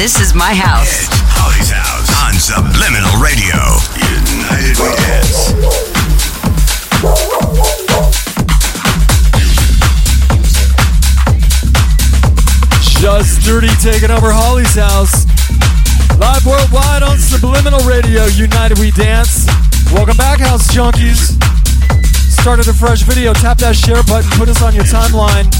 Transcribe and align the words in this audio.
This 0.00 0.18
is 0.18 0.32
my 0.32 0.54
house. 0.54 0.88
It's 0.88 1.08
Holly's 1.12 1.68
house 1.68 2.08
on 2.24 2.32
Subliminal 2.40 3.20
Radio. 3.20 3.52
United 4.00 4.80
we 4.80 4.88
dance. 4.96 5.52
Jus 12.96 13.28
Dyrti 13.44 13.68
taking 13.82 14.10
over 14.10 14.32
Holly's 14.32 14.72
house. 14.72 15.28
Live 16.16 16.46
worldwide 16.46 17.02
on 17.02 17.18
Subliminal 17.18 17.84
Radio, 17.84 18.24
United 18.24 18.78
We 18.78 18.92
Dance. 18.92 19.44
Welcome 19.92 20.16
back, 20.16 20.40
House 20.40 20.66
Junkies. 20.72 21.36
Started 22.40 22.68
a 22.68 22.72
fresh 22.72 23.02
video. 23.02 23.34
Tap 23.34 23.58
that 23.58 23.76
share 23.76 24.02
button, 24.04 24.30
put 24.38 24.48
us 24.48 24.62
on 24.62 24.74
your 24.74 24.84
timeline. 24.84 25.52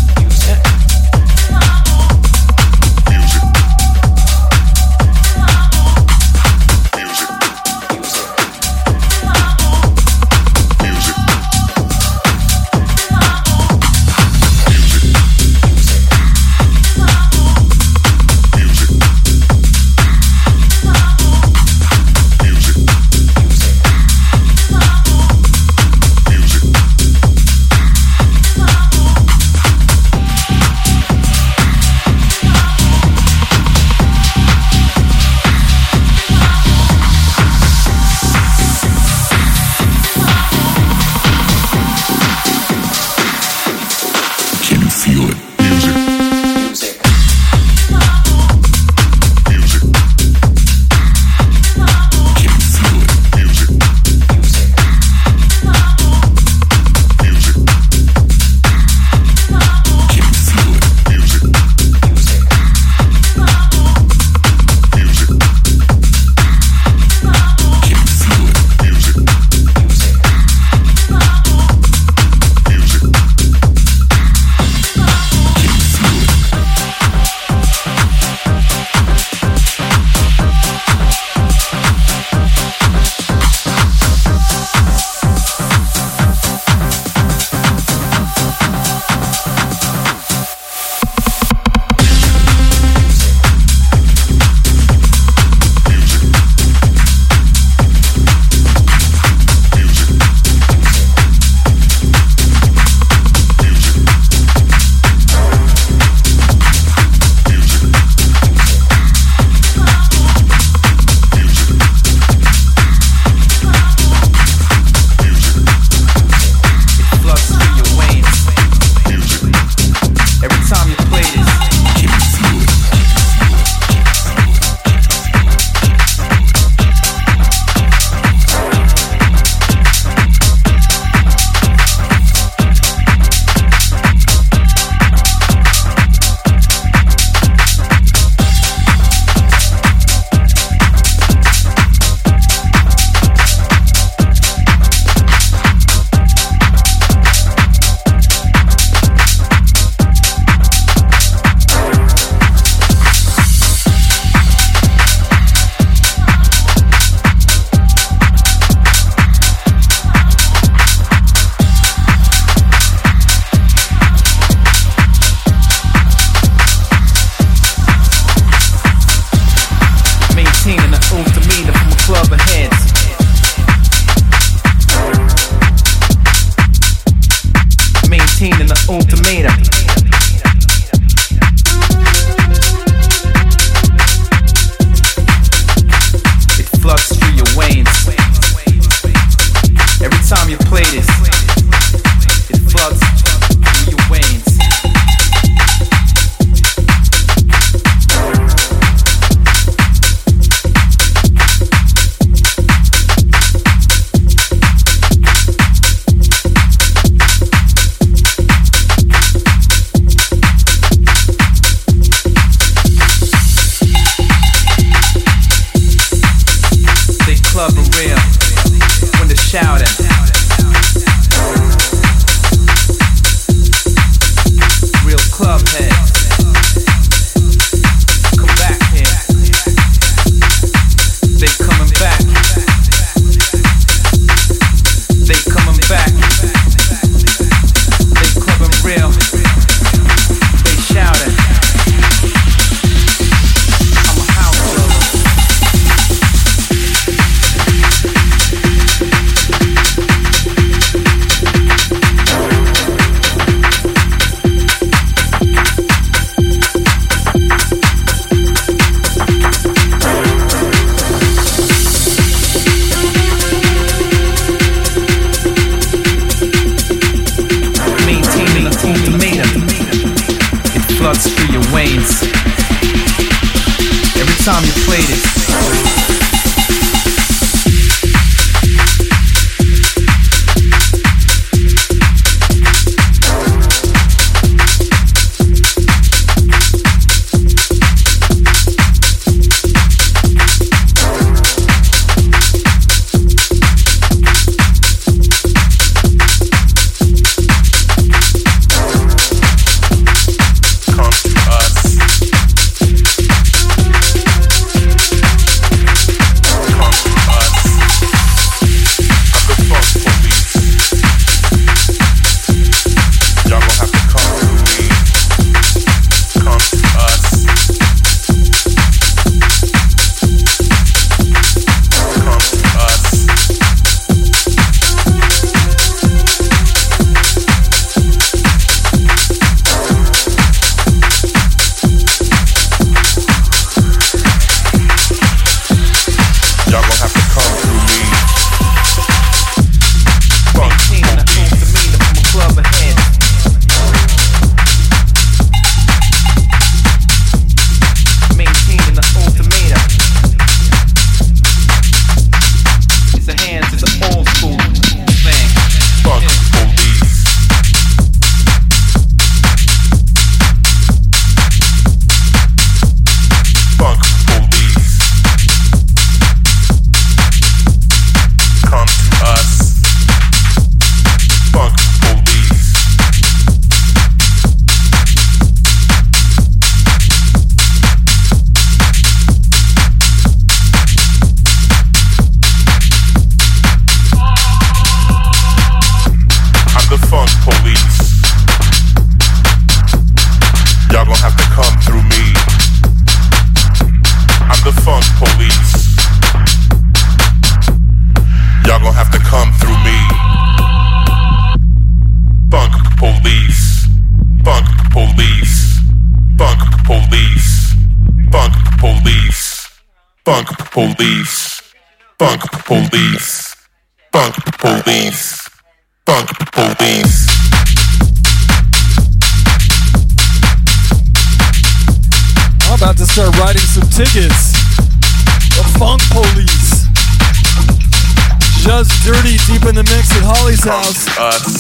In 429.70 429.76
the 429.76 429.84
mix 429.84 430.10
at 430.16 430.24
Holly's 430.24 430.64
house. 430.64 431.06
us. 431.16 431.59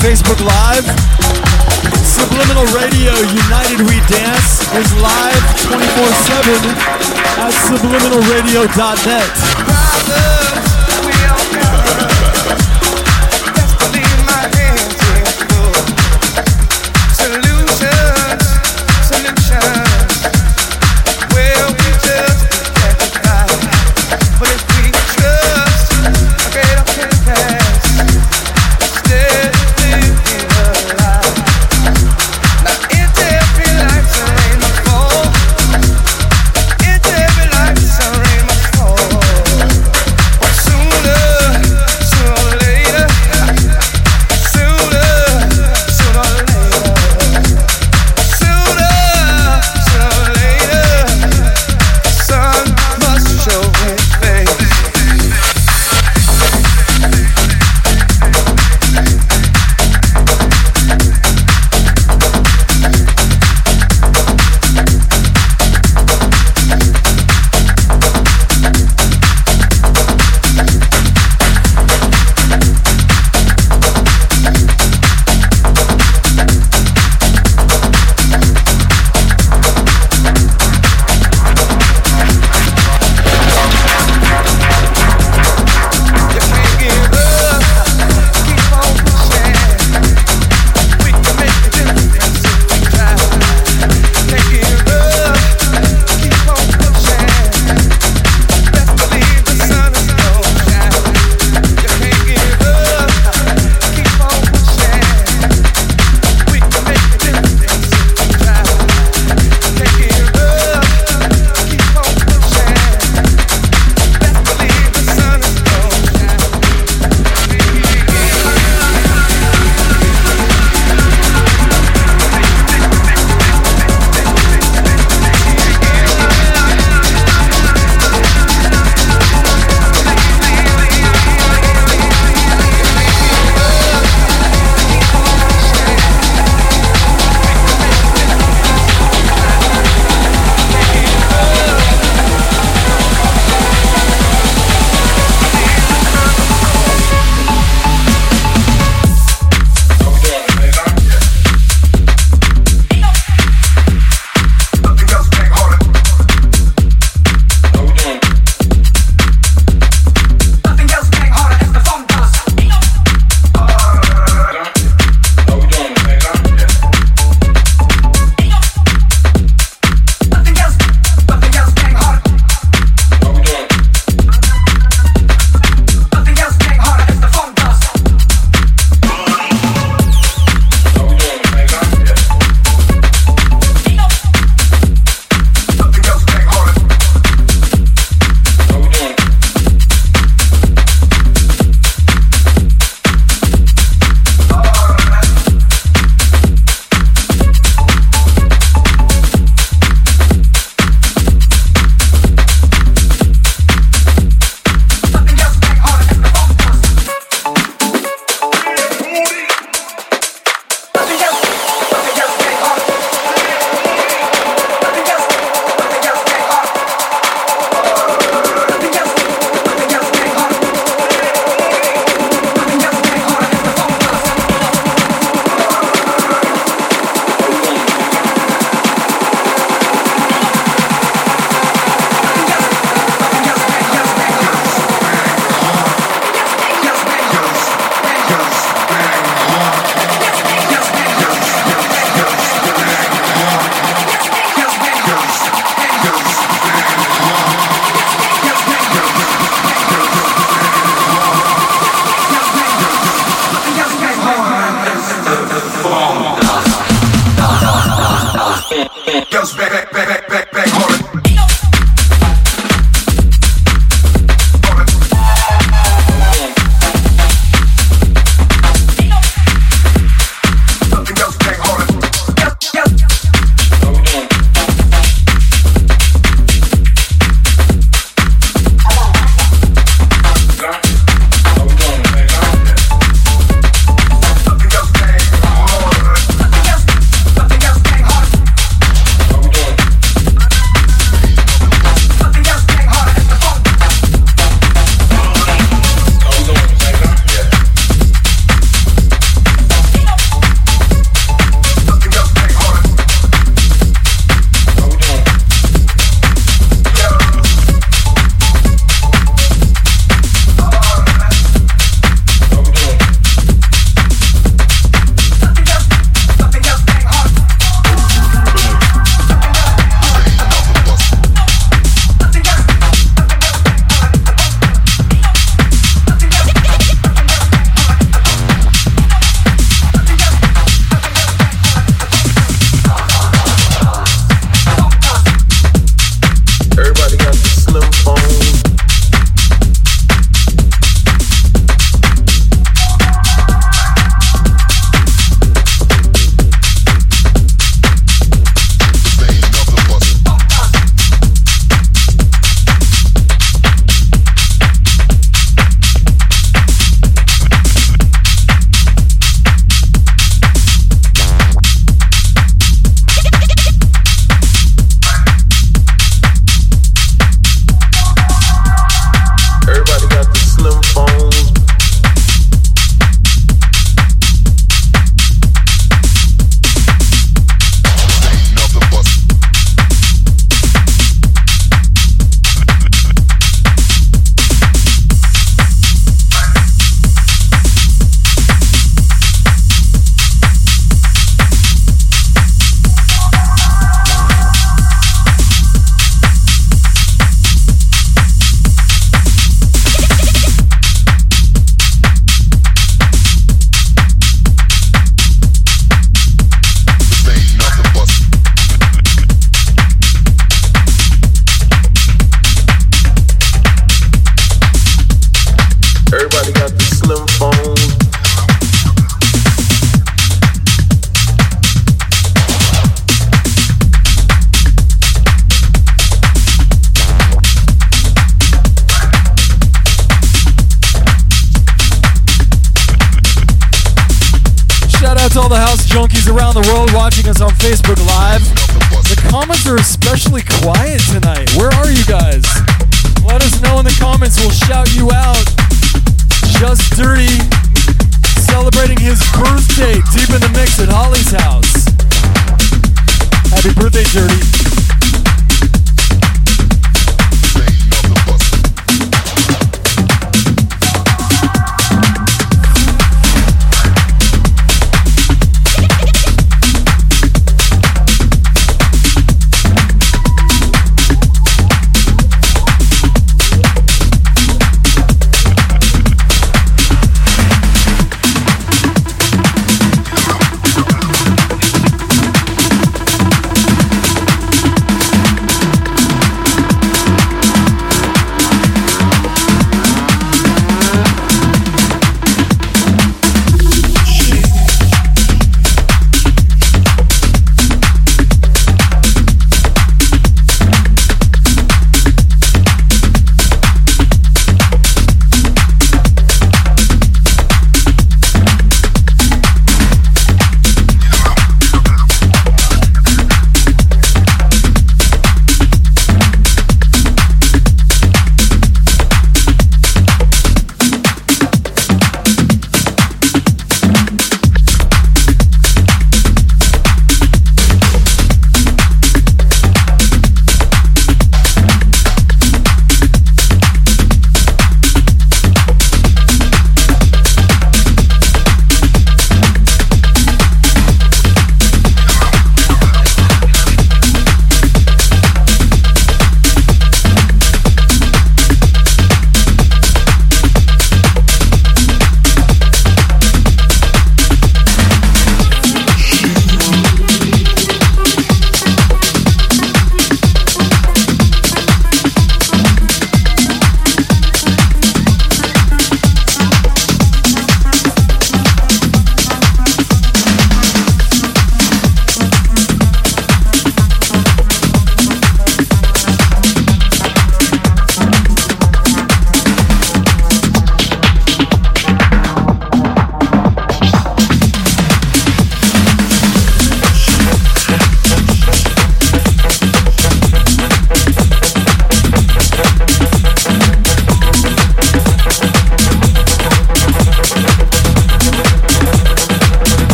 Facebook 0.00 0.40
Live. 0.40 0.88
Subliminal 2.02 2.64
Radio 2.72 3.12
United 3.12 3.84
We 3.86 4.00
Dance 4.08 4.64
is 4.74 4.90
live 4.96 5.44
24-7 5.60 6.72
at 7.36 7.52
subliminalradio.net. 7.68 9.69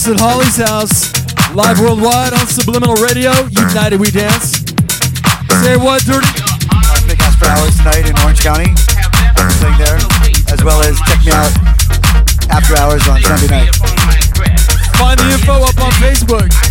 Mix 0.00 0.08
at 0.08 0.20
Holly's 0.20 0.56
house. 0.56 1.12
Live 1.52 1.78
worldwide 1.78 2.32
on 2.32 2.46
Subliminal 2.46 2.94
Radio. 3.04 3.32
United 3.52 4.00
We 4.00 4.10
Dance. 4.10 4.64
Say 5.60 5.76
what, 5.76 6.00
Dirty? 6.08 6.24
Big 7.04 7.20
House 7.20 7.36
for 7.36 7.44
Hours 7.44 7.76
tonight 7.76 8.08
in 8.08 8.16
Orange 8.24 8.40
County. 8.40 8.72
I'm 9.36 9.52
playing 9.60 9.76
there. 9.76 10.00
As 10.48 10.64
well 10.64 10.80
as 10.80 10.96
check 11.04 11.20
me 11.20 11.32
out 11.32 11.52
after 12.48 12.76
hours 12.80 13.06
on 13.08 13.20
Sunday 13.20 13.48
night. 13.48 13.74
Find 14.96 15.20
the 15.20 15.36
info 15.36 15.60
up 15.68 15.76
on 15.76 15.92
Facebook. 16.00 16.69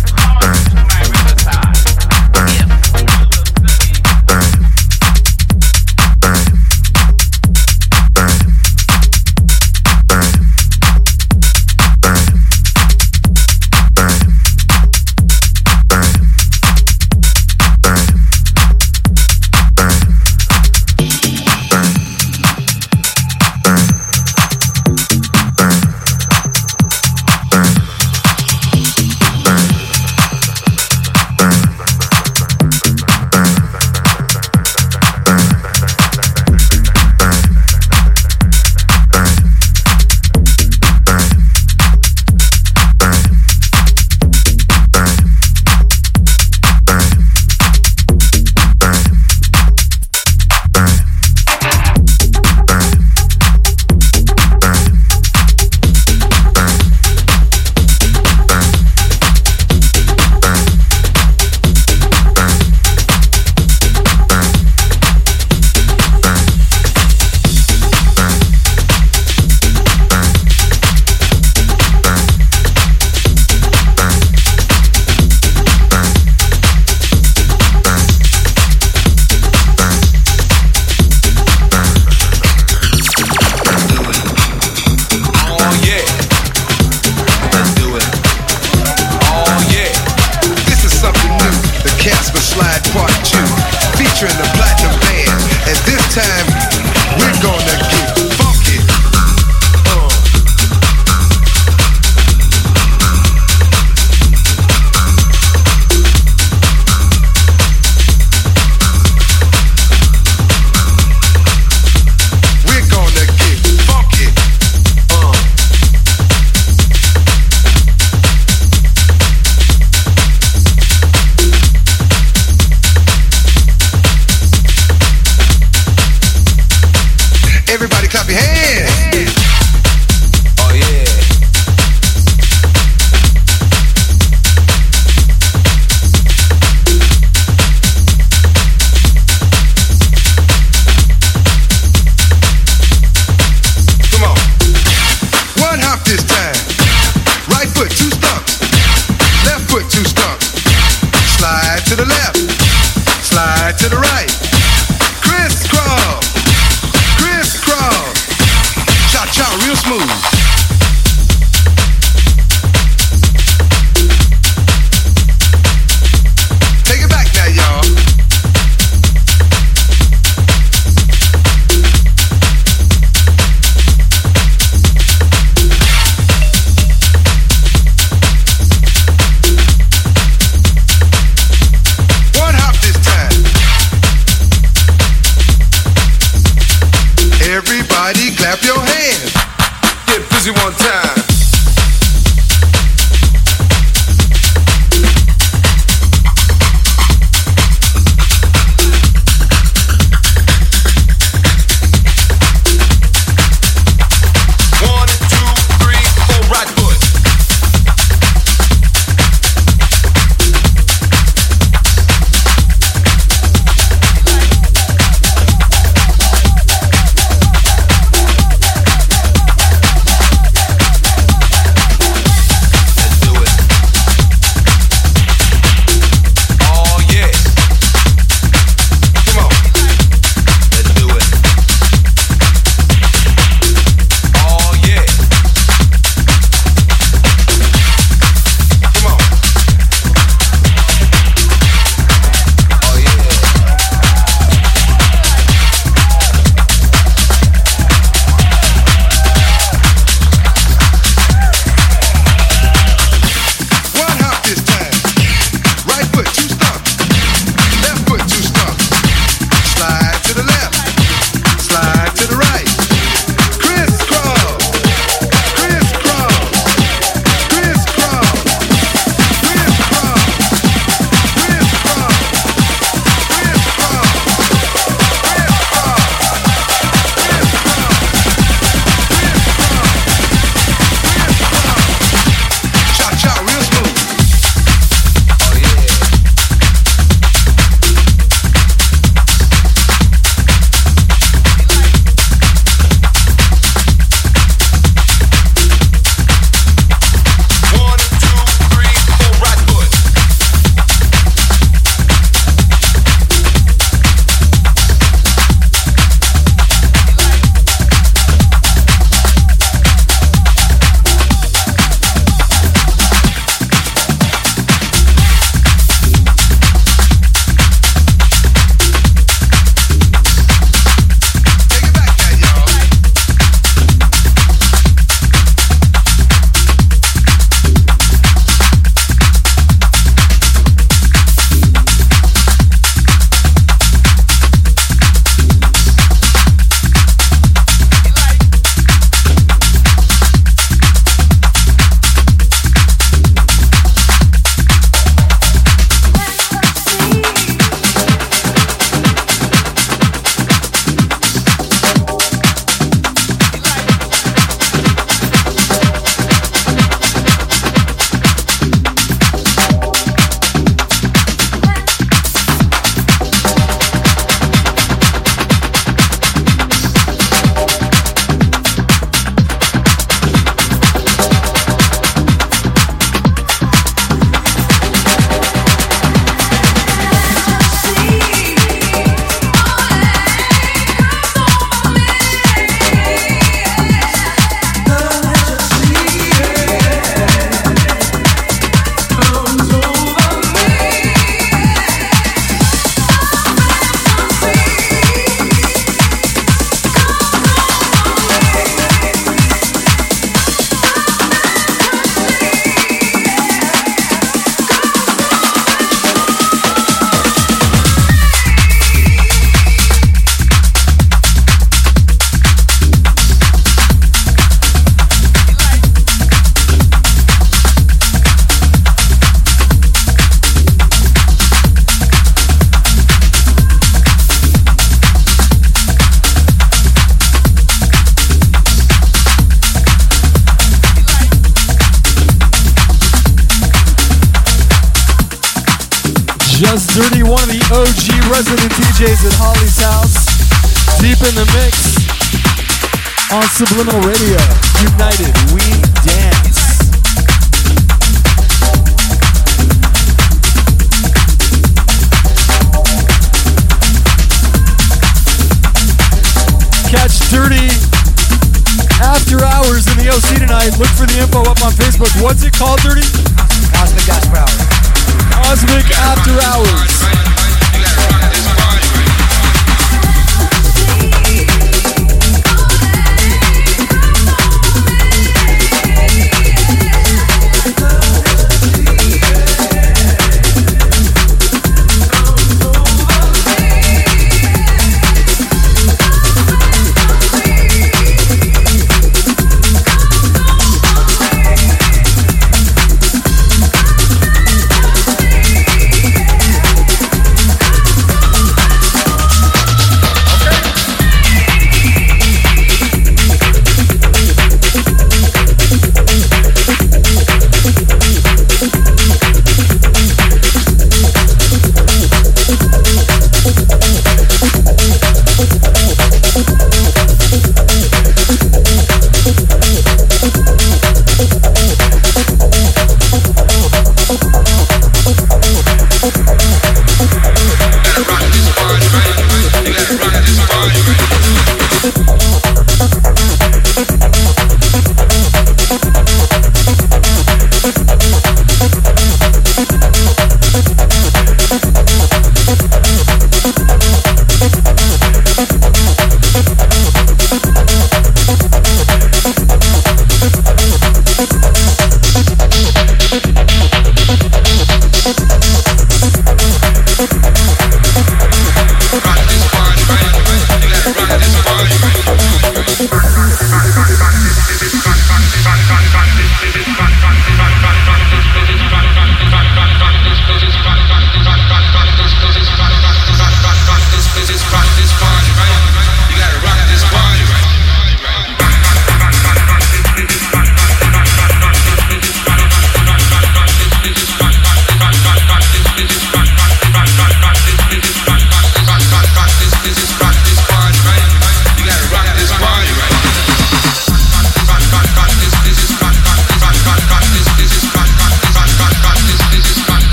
Subliminal 443.60 444.00
Radio. 444.00 444.59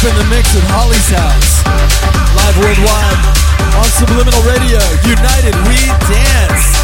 Deep 0.00 0.10
in 0.10 0.16
the 0.16 0.24
mix 0.30 0.56
at 0.56 0.62
Holly's 0.68 1.08
house. 1.10 1.64
Live 2.36 2.56
worldwide 2.58 3.20
on 3.76 3.84
Subliminal 3.84 4.40
Radio. 4.42 4.80
United 5.04 5.54
We 5.68 5.76
Dance. 6.08 6.80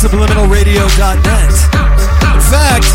subliminalradio.net. 0.00 1.52
In 2.32 2.40
fact, 2.48 2.88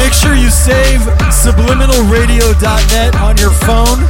make 0.00 0.16
sure 0.16 0.32
you 0.32 0.48
save 0.48 1.04
subliminalradio.net 1.28 3.12
on 3.20 3.36
your 3.36 3.52
phone. 3.68 4.00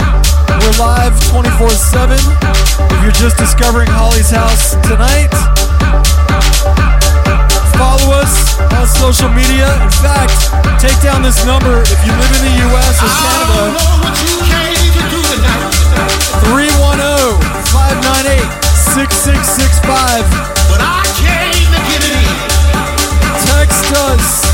We're 0.62 0.78
live 0.78 1.18
24 1.26 1.66
7. 1.70 2.14
If 2.14 3.03
you're 3.03 3.18
just 3.18 3.36
discovering 3.36 3.90
Holly's 3.90 4.30
house 4.30 4.78
tonight, 4.86 5.34
follow 7.74 8.14
us 8.14 8.62
on 8.78 8.86
social 8.86 9.34
media. 9.34 9.66
In 9.82 9.90
fact, 9.99 10.55
take 10.78 11.03
down 11.03 11.26
this 11.26 11.42
number 11.42 11.82
if 11.82 11.99
you 12.07 12.14
live 12.14 12.32
in 12.38 12.46
the 12.46 12.78
US 12.78 12.94
or 13.03 13.11
Canada. 13.11 13.74
310 16.46 17.42
598 17.74 18.38
6665. 18.94 20.97
Sextons. 23.71 24.47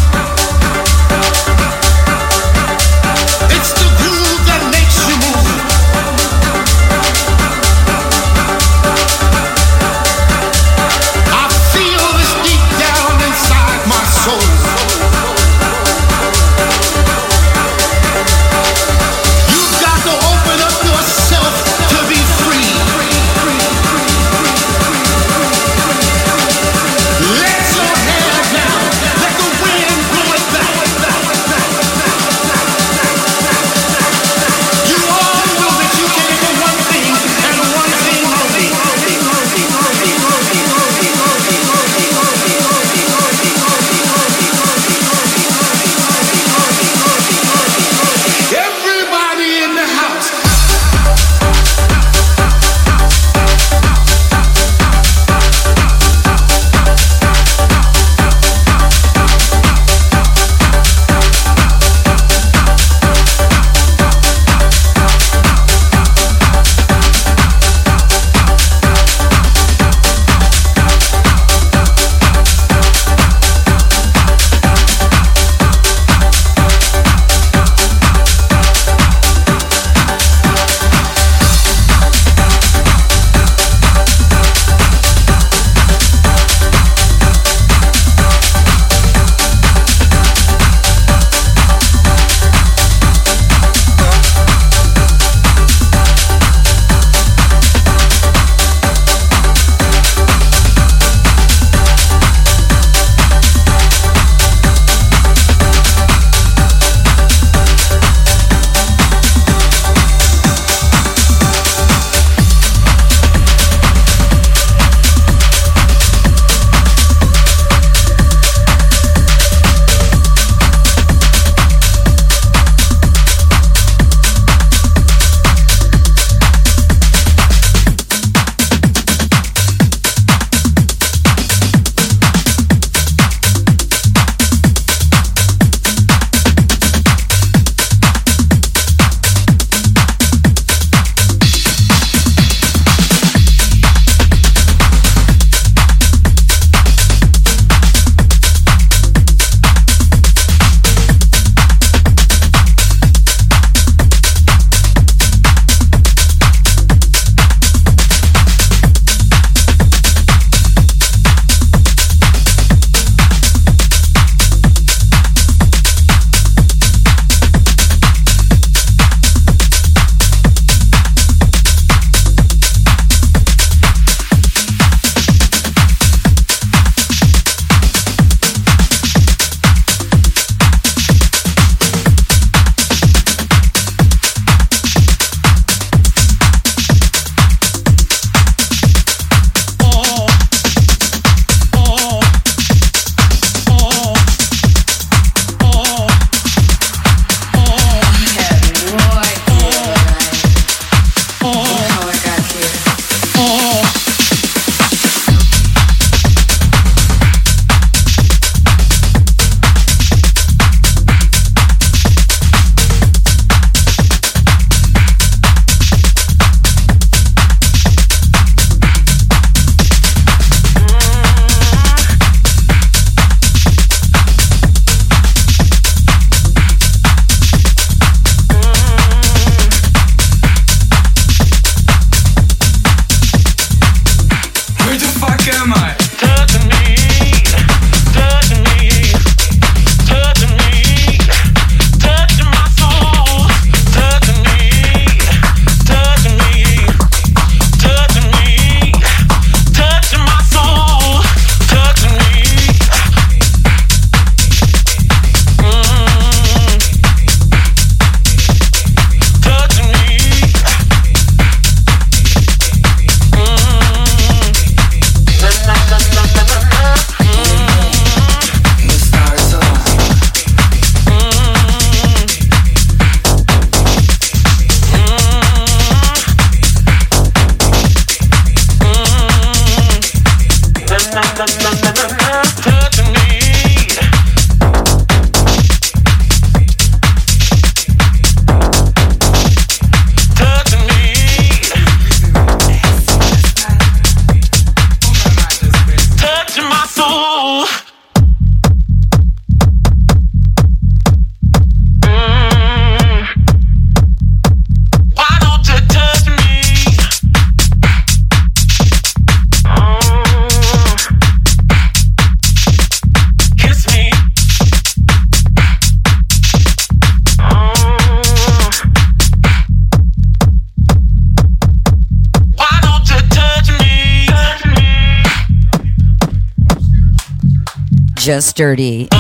Jus 328.35 328.53
Dyrti 328.53 329.14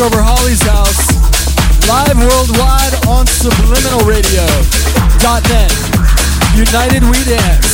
Over 0.00 0.22
Holly's 0.22 0.62
house, 0.62 1.10
live 1.88 2.16
worldwide 2.18 2.94
on 3.08 3.26
subliminalradio.net. 3.26 5.72
United 6.54 7.02
We 7.02 7.24
Dance. 7.24 7.67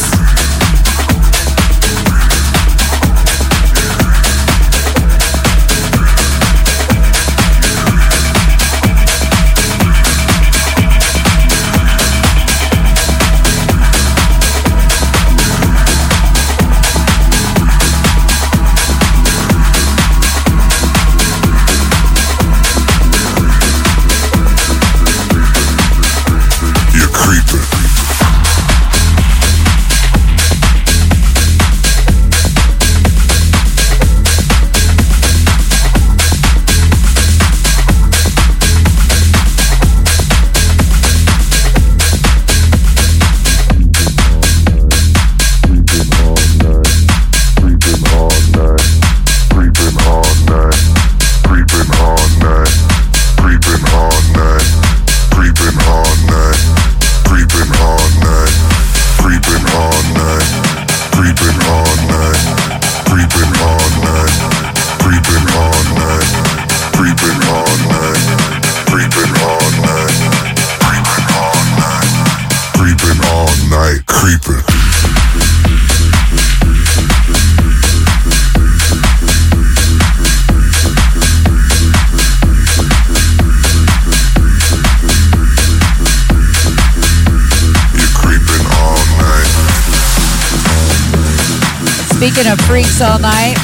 Freaks 92.75 92.99
all 92.99 93.23
night, 93.23 93.55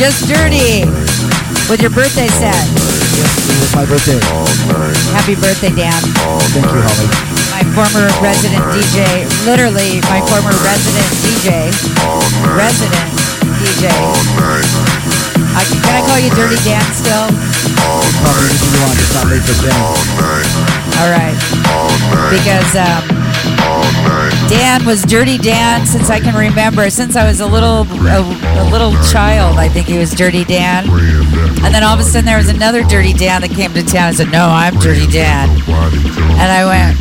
Jus 0.00 0.24
Dyrti 0.24 0.88
with 1.68 1.84
your 1.84 1.92
birthday 1.92 2.24
set. 2.40 2.56
My 3.76 3.84
birthday. 3.84 4.16
Happy 5.12 5.36
birthday, 5.36 5.68
Dan. 5.76 5.92
Thank 6.56 6.64
you, 6.64 6.80
Holly. 6.80 7.04
My 7.52 7.60
former 7.76 8.08
resident 8.24 8.64
DJ, 8.72 9.28
literally 9.44 10.00
my 10.08 10.24
former 10.24 10.56
resident 10.64 11.04
DJ, 11.20 11.68
resident 12.56 13.12
DJ. 13.60 13.92
I, 15.52 15.60
can 15.84 15.92
I 15.92 16.00
call 16.08 16.16
you 16.16 16.32
Dirty 16.32 16.56
Dan 16.64 16.80
still? 16.96 17.28
Call 17.76 18.32
me 18.40 18.56
anything 18.56 18.72
you 18.72 18.80
want. 18.80 18.96
It's 18.96 19.12
not 19.12 19.28
late 19.28 19.44
for 19.44 19.56
Ben. 19.60 19.76
All 21.04 21.12
right. 21.12 21.36
Because 22.32 22.72
um, 22.72 23.15
Dan 24.48 24.84
was 24.86 25.02
Dirty 25.02 25.38
Dan 25.38 25.86
since 25.86 26.08
I 26.08 26.20
can 26.20 26.34
remember. 26.34 26.88
Since 26.90 27.16
I 27.16 27.26
was 27.26 27.40
a 27.40 27.46
little 27.46 27.82
a, 28.06 28.20
a 28.62 28.64
little 28.70 28.92
child, 29.10 29.58
I 29.58 29.68
think 29.68 29.86
he 29.88 29.98
was 29.98 30.12
Dirty 30.12 30.44
Dan. 30.44 30.88
And 31.64 31.74
then 31.74 31.82
all 31.82 31.94
of 31.94 32.00
a 32.00 32.04
sudden 32.04 32.24
there 32.24 32.36
was 32.36 32.48
another 32.48 32.84
Dirty 32.84 33.12
Dan 33.12 33.40
that 33.42 33.50
came 33.50 33.72
to 33.74 33.82
town 33.82 34.08
and 34.08 34.16
said, 34.16 34.30
"No, 34.30 34.46
I'm 34.46 34.74
Dirty 34.78 35.06
Dan." 35.06 35.48
And 36.38 36.48
I 36.52 36.62
went, 36.64 37.00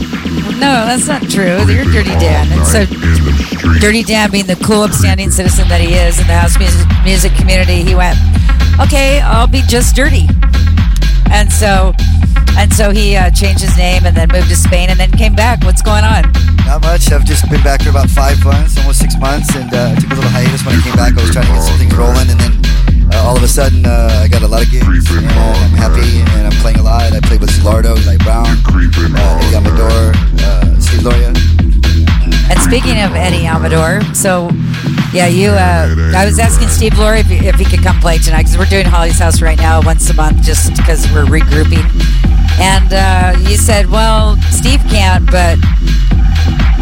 "No, 0.57 0.85
that's 0.89 1.07
not 1.07 1.21
true. 1.29 1.61
You're 1.71 1.85
Dirty 1.85 2.17
Dan." 2.17 2.51
And 2.51 2.65
so 2.65 2.85
Dirty 3.79 4.03
Dan, 4.03 4.31
being 4.31 4.47
the 4.47 4.59
cool, 4.65 4.81
upstanding 4.81 5.29
citizen 5.29 5.67
that 5.67 5.81
he 5.81 5.93
is 5.93 6.19
in 6.19 6.27
the 6.27 6.33
house 6.33 6.57
music, 6.57 6.87
music 7.03 7.35
community, 7.35 7.83
he 7.83 7.93
went, 7.93 8.17
"Okay, 8.79 9.21
I'll 9.21 9.47
be 9.47 9.61
Jus 9.67 9.93
Dyrti." 9.93 10.25
And 11.29 11.51
so, 11.51 11.93
and 12.57 12.73
so 12.73 12.89
he 12.89 13.15
uh, 13.15 13.29
changed 13.29 13.61
his 13.61 13.77
name 13.77 14.05
and 14.05 14.15
then 14.15 14.29
moved 14.31 14.49
to 14.49 14.55
Spain 14.55 14.89
and 14.89 14.99
then 14.99 15.11
came 15.11 15.35
back. 15.35 15.63
What's 15.63 15.81
going 15.81 16.03
on? 16.03 16.23
Not 16.65 16.81
much. 16.81 17.11
I've 17.11 17.25
just 17.25 17.49
been 17.49 17.61
back 17.63 17.83
for 17.83 17.89
about 17.89 18.09
five 18.09 18.43
months, 18.43 18.77
almost 18.77 18.99
six 18.99 19.15
months, 19.17 19.55
and 19.55 19.71
uh, 19.73 19.93
I 19.95 19.99
took 19.99 20.11
a 20.11 20.15
little 20.15 20.29
hiatus 20.31 20.65
when 20.65 20.75
I 20.75 20.81
came 20.81 20.95
back. 20.95 21.13
I 21.17 21.21
was 21.21 21.31
trying 21.31 21.45
to 21.47 21.53
get 21.53 21.61
some 21.63 21.77
things 21.77 21.93
rolling, 21.95 22.29
and 22.29 22.39
then 22.39 22.53
uh, 23.13 23.23
all 23.23 23.37
of 23.37 23.43
a 23.43 23.47
sudden, 23.47 23.85
uh, 23.85 24.19
I 24.23 24.27
got 24.27 24.41
a 24.41 24.47
lot 24.47 24.63
of 24.65 24.71
gigs, 24.71 24.85
and 25.11 25.25
I'm 25.27 25.71
happy, 25.77 26.21
and 26.35 26.47
I'm 26.47 26.57
playing 26.61 26.79
a 26.79 26.83
lot. 26.83 27.13
I 27.13 27.19
played 27.21 27.39
with 27.41 27.51
Lardo, 27.61 27.95
Eli 28.01 28.17
Brown, 28.17 28.47
uh, 28.49 29.39
Eddie 29.45 29.55
Amador, 29.55 30.11
uh, 30.41 30.79
Steve 30.79 31.03
Loria. 31.03 31.33
And 32.49 32.59
speaking 32.61 32.99
of 33.01 33.13
Eddie 33.15 33.45
Amador, 33.45 34.01
so 34.13 34.49
yeah, 35.13 35.27
you. 35.27 35.49
Uh, 35.51 35.95
I 36.15 36.25
was 36.25 36.39
asking 36.39 36.67
Steve 36.69 36.97
Laurie 36.97 37.19
if, 37.21 37.27
he- 37.27 37.47
if 37.47 37.55
he 37.55 37.65
could 37.65 37.81
come 37.81 37.99
play 37.99 38.17
tonight 38.17 38.43
because 38.43 38.57
we're 38.57 38.65
doing 38.65 38.85
Holly's 38.85 39.17
House 39.19 39.41
right 39.41 39.57
now 39.57 39.81
once 39.81 40.09
a 40.09 40.13
month, 40.13 40.41
just 40.43 40.75
because 40.75 41.05
we're 41.13 41.25
regrouping. 41.25 41.85
And 42.59 42.93
uh, 42.93 43.37
you 43.49 43.55
said, 43.57 43.89
well, 43.89 44.37
Steve 44.51 44.79
can't, 44.89 45.25
but 45.29 45.57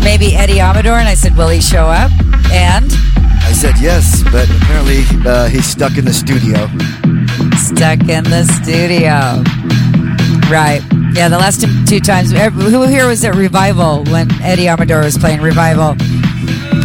maybe 0.03 0.35
Eddie 0.35 0.59
Amador. 0.59 0.97
And 0.99 1.07
I 1.07 1.13
said, 1.15 1.35
will 1.35 1.49
he 1.49 1.61
show 1.61 1.85
up? 1.85 2.11
And 2.51 2.91
I 3.43 3.51
said 3.53 3.75
yes, 3.79 4.23
but 4.31 4.49
apparently 4.49 5.03
uh, 5.25 5.47
he's 5.47 5.65
stuck 5.65 5.97
in 5.97 6.05
the 6.05 6.13
studio. 6.13 6.67
stuck 7.57 8.07
in 8.09 8.23
the 8.23 8.43
studio. 8.61 9.43
Right. 10.51 10.81
Yeah, 11.15 11.29
the 11.29 11.37
last 11.37 11.61
two, 11.61 11.85
two 11.85 11.99
times. 11.99 12.31
Who 12.31 12.83
here 12.83 13.07
was 13.07 13.23
at 13.23 13.35
Revival 13.35 14.03
when 14.05 14.29
Eddie 14.41 14.67
Amador 14.67 15.03
was 15.03 15.17
playing 15.17 15.41
Revival? 15.41 15.95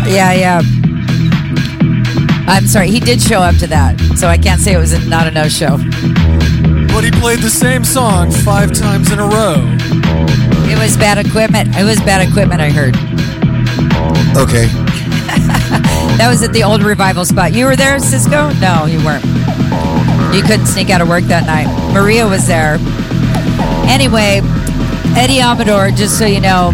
Yeah, 0.07 0.33
yeah. 0.33 0.63
I'm 2.47 2.67
sorry, 2.67 2.91
he 2.91 2.99
did 3.01 3.21
show 3.21 3.41
up 3.41 3.57
to 3.57 3.67
that, 3.67 4.01
so 4.17 4.29
I 4.29 4.39
can't 4.39 4.61
say 4.61 4.73
it 4.73 4.79
was 4.79 4.93
a, 4.95 5.07
not 5.07 5.27
a 5.27 5.31
no 5.31 5.49
show. 5.49 5.77
But 6.89 7.05
he 7.05 7.11
played 7.11 7.41
the 7.41 7.51
same 7.51 7.85
song 7.85 8.31
five 8.31 8.73
times 8.73 9.13
in 9.13 9.19
a 9.19 9.27
row. 9.27 10.48
It 10.79 10.83
was 10.83 10.97
bad 10.97 11.19
equipment. 11.19 11.75
It 11.75 11.83
was 11.83 11.99
bad 12.07 12.23
equipment, 12.23 12.61
I 12.61 12.71
heard. 12.71 12.95
Okay. 14.39 14.69
That 16.19 16.29
was 16.31 16.43
at 16.43 16.53
the 16.53 16.65
old 16.65 16.83
Revival 16.83 17.25
spot. 17.25 17.53
You 17.53 17.67
were 17.67 17.77
there, 17.77 17.99
Cisco? 17.99 18.51
No, 18.55 18.87
you 18.87 18.99
weren't. 19.05 19.25
You 20.35 20.43
couldn't 20.43 20.67
sneak 20.67 20.91
out 20.91 21.01
of 21.01 21.09
work 21.09 21.25
that 21.25 21.47
night. 21.47 21.69
Maria 21.93 22.27
was 22.27 22.47
there. 22.47 22.79
Anyway, 23.87 24.41
Eddie 25.15 25.41
Amador, 25.41 25.91
just 25.91 26.19
so 26.19 26.27
you 26.27 26.41
know, 26.41 26.73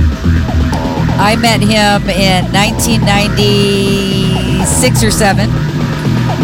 I 1.21 1.37
met 1.37 1.61
him 1.61 2.09
in 2.09 2.45
1996 2.53 5.05
or 5.05 5.11
7. 5.11 5.51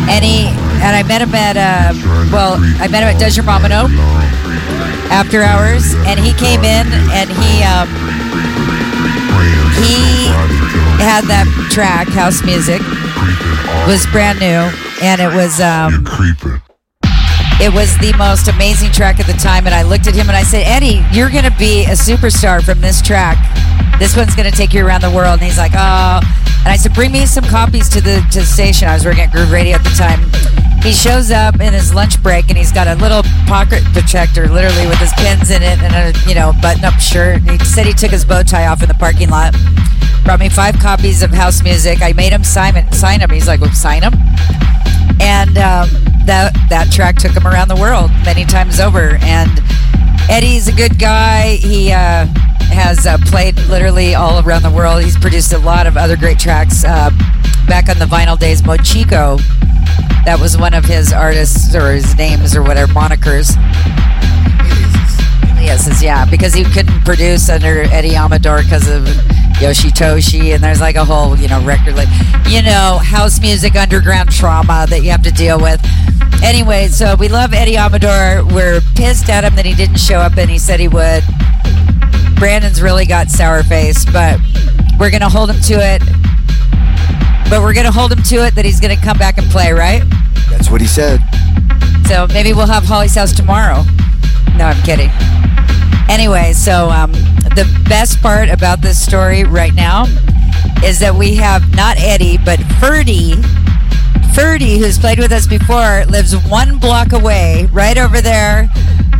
And 0.08 0.24
he 0.24 0.46
and 0.80 0.96
I 0.96 1.02
met 1.04 1.20
him 1.22 1.34
at 1.34 1.56
uh, 1.56 1.92
well, 2.32 2.56
I 2.80 2.88
met 2.88 3.02
him 3.02 3.10
at 3.14 3.18
Does 3.20 3.36
Your 3.36 3.44
Mama 3.44 3.68
Know? 3.68 3.86
After 5.10 5.42
hours, 5.42 5.94
and 6.06 6.18
he 6.18 6.32
came 6.32 6.62
in 6.62 6.86
and 7.10 7.28
he 7.28 7.62
um, 7.66 7.88
he 9.82 10.30
had 11.02 11.24
that 11.26 11.46
track, 11.70 12.08
House 12.08 12.44
Music, 12.44 12.80
was 13.86 14.06
brand 14.12 14.38
new, 14.38 14.70
and 15.02 15.20
it 15.20 15.34
was 15.34 15.60
um, 15.60 16.06
it 17.60 17.74
was 17.74 17.96
the 17.98 18.14
most 18.16 18.48
amazing 18.48 18.90
track 18.92 19.20
at 19.20 19.26
the 19.26 19.34
time. 19.34 19.66
And 19.66 19.74
I 19.74 19.82
looked 19.82 20.06
at 20.06 20.14
him 20.14 20.28
and 20.28 20.36
I 20.36 20.42
said, 20.42 20.64
Eddie, 20.64 21.04
you're 21.12 21.28
to 21.44 21.56
be 21.58 21.84
a 21.84 21.92
superstar 21.92 22.62
from 22.62 22.80
this 22.80 23.02
track. 23.02 23.36
This 23.98 24.16
one's 24.16 24.34
to 24.50 24.56
take 24.56 24.72
you 24.72 24.86
around 24.86 25.02
the 25.02 25.10
world. 25.10 25.40
And 25.40 25.42
he's 25.42 25.58
like, 25.58 25.72
oh. 25.74 26.20
And 26.64 26.68
I 26.68 26.76
said, 26.76 26.94
bring 26.94 27.12
me 27.12 27.26
some 27.26 27.44
copies 27.44 27.88
to 27.90 28.00
the 28.00 28.24
to 28.32 28.40
the 28.40 28.46
station. 28.46 28.88
I 28.88 28.94
was 28.94 29.04
working 29.04 29.24
at 29.24 29.32
Groove 29.32 29.50
Radio 29.52 29.76
at 29.76 29.84
the 29.84 29.90
time. 29.90 30.59
He 30.82 30.92
shows 30.92 31.30
up 31.30 31.60
in 31.60 31.72
his 31.72 31.94
lunch 31.94 32.22
break 32.22 32.48
and 32.48 32.56
he's 32.56 32.72
got 32.72 32.86
a 32.86 32.94
little 32.96 33.22
pocket 33.46 33.82
protector, 33.92 34.48
literally 34.48 34.86
with 34.86 34.98
his 34.98 35.12
pins 35.14 35.50
in 35.50 35.62
it 35.62 35.78
and 35.82 35.94
a 35.94 36.28
you 36.28 36.34
know 36.34 36.52
button-up 36.62 36.98
shirt. 37.00 37.42
He 37.42 37.58
said 37.58 37.86
he 37.86 37.92
took 37.92 38.10
his 38.10 38.24
bow 38.24 38.42
tie 38.42 38.66
off 38.66 38.82
in 38.82 38.88
the 38.88 38.94
parking 38.94 39.28
lot. 39.28 39.54
Brought 40.24 40.40
me 40.40 40.48
five 40.48 40.78
copies 40.78 41.22
of 41.22 41.30
house 41.30 41.62
music. 41.62 42.02
I 42.02 42.12
made 42.12 42.32
him 42.32 42.44
sign 42.44 42.76
it, 42.76 42.92
sign 42.94 43.20
him. 43.20 43.30
He's 43.30 43.46
like, 43.46 43.60
well, 43.60 43.72
sign 43.72 44.02
him 44.02 44.14
and 45.20 45.58
um, 45.58 45.88
that 46.24 46.52
that 46.70 46.90
track 46.90 47.16
took 47.16 47.32
him 47.32 47.46
around 47.46 47.68
the 47.68 47.76
world 47.76 48.10
many 48.24 48.44
times 48.44 48.80
over. 48.80 49.18
And 49.22 49.50
Eddie's 50.30 50.66
a 50.68 50.72
good 50.72 50.98
guy. 50.98 51.56
He 51.56 51.92
uh, 51.92 52.26
has 52.72 53.06
uh, 53.06 53.18
played 53.26 53.56
literally 53.68 54.14
all 54.14 54.44
around 54.44 54.62
the 54.62 54.70
world. 54.70 55.02
He's 55.02 55.16
produced 55.16 55.52
a 55.52 55.58
lot 55.58 55.86
of 55.86 55.96
other 55.96 56.16
great 56.16 56.38
tracks. 56.38 56.84
Uh, 56.84 57.10
back 57.68 57.88
on 57.88 57.98
the 57.98 58.06
vinyl 58.06 58.38
days, 58.38 58.62
Mochico, 58.62 59.38
that 60.24 60.38
was 60.40 60.56
one 60.56 60.74
of 60.74 60.84
his 60.84 61.12
artists 61.12 61.74
or 61.74 61.92
his 61.92 62.14
names 62.16 62.54
or 62.54 62.62
whatever 62.62 62.92
monikers. 62.92 63.56
It's- 65.62 66.02
yeah, 66.02 66.24
because 66.24 66.52
he 66.54 66.64
couldn't 66.64 67.04
produce 67.04 67.48
under 67.48 67.82
Eddie 67.92 68.16
Amador 68.16 68.62
because 68.62 68.88
of 68.88 69.04
Yoshitoshi, 69.60 70.54
and 70.54 70.62
there's 70.64 70.80
like 70.80 70.96
a 70.96 71.04
whole, 71.04 71.36
you 71.36 71.48
know, 71.48 71.62
record, 71.62 71.94
like, 71.96 72.08
you 72.48 72.62
know, 72.62 72.98
house 73.02 73.40
music 73.40 73.76
underground 73.76 74.30
trauma 74.32 74.86
that 74.88 75.02
you 75.02 75.10
have 75.10 75.22
to 75.22 75.30
deal 75.30 75.60
with. 75.60 75.80
Anyway, 76.42 76.88
so 76.88 77.14
we 77.16 77.28
love 77.28 77.52
Eddie 77.52 77.76
Amador. 77.76 78.44
We're 78.54 78.80
pissed 78.94 79.28
at 79.28 79.44
him 79.44 79.54
that 79.56 79.66
he 79.66 79.74
didn't 79.74 79.98
show 79.98 80.18
up, 80.18 80.36
and 80.38 80.50
he 80.50 80.58
said 80.58 80.80
he 80.80 80.88
would. 80.88 81.22
Brandon's 82.36 82.80
really 82.80 83.04
got 83.04 83.28
sour 83.30 83.62
face, 83.62 84.04
but 84.06 84.40
we're 84.98 85.10
gonna 85.10 85.28
hold 85.28 85.50
him 85.50 85.60
to 85.62 85.74
it. 85.74 86.02
But 87.50 87.62
we're 87.62 87.74
gonna 87.74 87.90
hold 87.90 88.12
him 88.12 88.22
to 88.22 88.46
it 88.46 88.54
that 88.54 88.64
he's 88.64 88.78
gonna 88.78 88.96
come 88.96 89.18
back 89.18 89.36
and 89.36 89.46
play, 89.50 89.72
right? 89.72 90.04
That's 90.48 90.70
what 90.70 90.80
he 90.80 90.86
said. 90.86 91.20
So 92.06 92.28
maybe 92.28 92.52
we'll 92.52 92.66
have 92.66 92.84
Holly's 92.84 93.16
house 93.16 93.32
tomorrow. 93.32 93.82
No, 94.56 94.66
I'm 94.66 94.80
kidding. 94.82 95.10
Anyway, 96.08 96.52
so 96.52 96.90
um, 96.90 97.10
the 97.10 97.68
best 97.88 98.20
part 98.20 98.48
about 98.48 98.80
this 98.80 99.02
story 99.02 99.44
right 99.44 99.74
now 99.74 100.06
is 100.84 100.98
that 101.00 101.14
we 101.14 101.34
have 101.36 101.74
not 101.74 101.98
Eddie, 101.98 102.38
but 102.38 102.58
Ferdie. 102.78 103.34
Ferdie, 104.32 104.78
who's 104.78 104.98
played 104.98 105.18
with 105.18 105.32
us 105.32 105.46
before, 105.46 106.04
lives 106.06 106.36
one 106.48 106.78
block 106.78 107.12
away, 107.12 107.68
right 107.72 107.98
over 107.98 108.20
there 108.20 108.68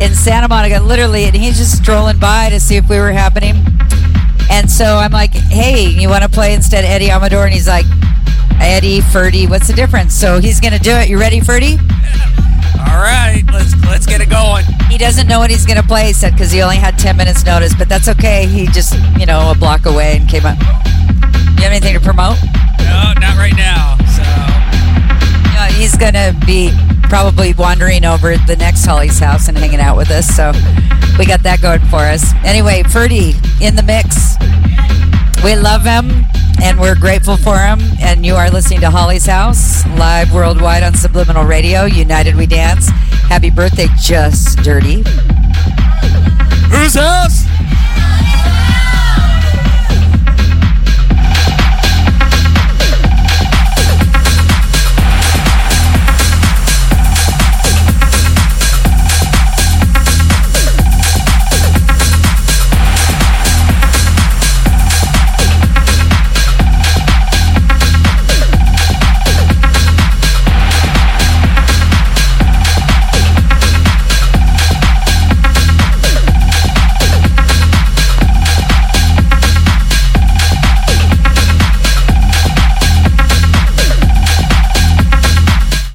in 0.01 0.15
Santa 0.15 0.49
Monica, 0.49 0.81
literally, 0.81 1.25
and 1.25 1.37
he's 1.37 1.59
just 1.59 1.77
strolling 1.77 2.19
by 2.19 2.49
to 2.51 2.61
see 2.61 2.77
if 2.77 2.89
we 2.89 2.99
were 2.99 3.13
happening. 3.13 3.57
And 4.51 4.71
so 4.71 4.97
I'm 4.97 5.13
like, 5.13 5.33
hey, 5.33 5.87
you 5.87 6.09
want 6.09 6.23
to 6.25 6.29
play 6.29 6.55
instead 6.55 6.85
of 6.85 6.91
Eddie 6.91 7.11
Amador? 7.11 7.45
And 7.45 7.53
he's 7.53 7.69
like, 7.69 7.87
Eddie, 8.61 9.01
Ferdie, 9.01 9.49
what's 9.49 9.67
the 9.67 9.73
difference? 9.75 10.15
So 10.15 10.39
he's 10.39 10.61
going 10.61 10.73
to 10.73 10.79
do 10.79 10.93
it. 10.93 11.09
You 11.09 11.19
ready, 11.19 11.41
Ferdie? 11.41 11.79
All 12.79 12.97
right, 13.03 13.43
let's 13.53 13.75
let's 13.87 14.07
get 14.07 14.21
it 14.21 14.31
going. 14.31 14.65
He 14.91 14.99
doesn't 14.99 15.27
know 15.27 15.39
what 15.39 15.51
he's 15.51 15.67
going 15.67 15.81
to 15.81 15.87
play, 15.87 16.07
he 16.07 16.13
said, 16.13 16.33
because 16.33 16.51
he 16.51 16.63
only 16.63 16.77
had 16.77 16.99
10 16.99 17.17
minutes 17.17 17.45
notice, 17.45 17.75
but 17.75 17.89
that's 17.89 18.09
okay. 18.09 18.47
He 18.47 18.67
just, 18.67 18.95
you 19.19 19.27
know, 19.27 19.51
a 19.51 19.55
block 19.55 19.87
away 19.87 20.17
and 20.17 20.29
came 20.29 20.45
up. 20.47 20.59
You 20.61 21.65
have 21.65 21.73
anything 21.73 21.95
to 21.95 22.01
promote? 22.01 22.37
No, 22.81 23.13
not 23.21 23.37
right 23.37 23.55
now. 23.57 23.97
So 24.17 24.23
Yeah, 25.53 25.69
he's 25.71 25.97
going 25.97 26.15
to 26.15 26.35
be 26.47 26.71
probably 27.05 27.53
wandering 27.55 28.05
over 28.05 28.37
the 28.37 28.57
next 28.57 28.85
Holly's 28.87 29.19
house 29.19 29.49
and 29.49 29.57
hanging 29.59 29.81
out 29.81 29.97
with 29.97 30.11
us. 30.11 30.27
So 30.27 30.53
we 31.19 31.27
got 31.27 31.43
that 31.43 31.61
going 31.61 31.81
for 31.87 31.99
us. 31.99 32.33
Anyway, 32.45 32.83
Ferdie 32.85 33.35
in 33.61 33.77
the 33.77 33.83
mix. 33.83 34.37
We 35.43 35.57
love 35.57 35.83
him 35.85 36.27
and 36.63 36.79
we're 36.79 36.95
grateful 36.95 37.37
for 37.37 37.59
him. 37.59 37.81
And 38.01 38.27
you 38.27 38.35
are 38.35 38.51
listening 38.51 38.81
to 38.81 38.91
Holly's 38.91 39.25
House 39.25 39.87
live 39.97 40.33
worldwide 40.35 40.83
on 40.83 40.95
Subliminal 40.95 41.45
Radio. 41.45 41.85
United 41.85 42.37
We 42.37 42.47
Dance. 42.47 42.89
Happy 43.29 43.51
birthday, 43.51 43.87
Jus 43.99 44.55
Dyrti. 44.57 45.07
Whose 46.69 46.95
house? 46.95 47.47